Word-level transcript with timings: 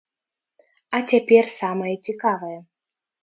А 0.97 1.01
цяпер 1.09 1.43
самае 1.59 1.91
цікавае. 2.09 2.57